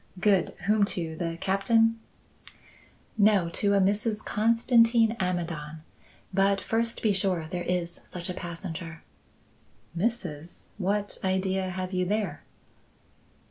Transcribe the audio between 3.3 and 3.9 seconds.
to a